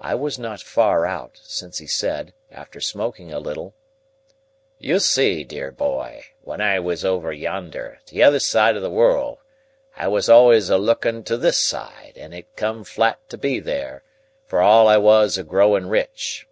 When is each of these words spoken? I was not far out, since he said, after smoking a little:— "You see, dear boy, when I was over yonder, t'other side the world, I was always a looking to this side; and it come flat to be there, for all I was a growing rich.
I 0.00 0.16
was 0.16 0.36
not 0.36 0.60
far 0.60 1.06
out, 1.06 1.38
since 1.44 1.78
he 1.78 1.86
said, 1.86 2.34
after 2.50 2.80
smoking 2.80 3.32
a 3.32 3.38
little:— 3.38 3.76
"You 4.80 4.98
see, 4.98 5.44
dear 5.44 5.70
boy, 5.70 6.24
when 6.40 6.60
I 6.60 6.80
was 6.80 7.04
over 7.04 7.32
yonder, 7.32 8.00
t'other 8.04 8.40
side 8.40 8.74
the 8.74 8.90
world, 8.90 9.38
I 9.94 10.08
was 10.08 10.28
always 10.28 10.70
a 10.70 10.76
looking 10.76 11.22
to 11.22 11.36
this 11.36 11.60
side; 11.62 12.14
and 12.16 12.34
it 12.34 12.56
come 12.56 12.82
flat 12.82 13.20
to 13.30 13.38
be 13.38 13.60
there, 13.60 14.02
for 14.44 14.60
all 14.60 14.88
I 14.88 14.96
was 14.96 15.38
a 15.38 15.44
growing 15.44 15.86
rich. 15.86 16.48